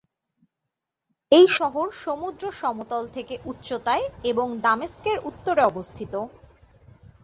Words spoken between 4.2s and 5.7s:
এবং দামেস্কের উত্তরে